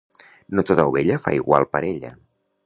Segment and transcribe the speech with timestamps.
[0.59, 2.13] No tota ovella fa igual parella.